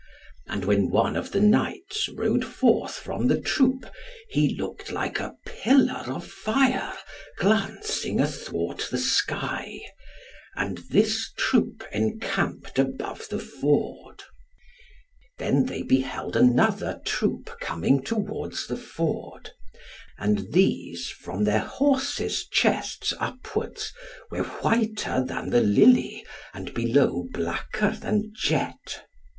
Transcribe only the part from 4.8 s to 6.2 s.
like a pillar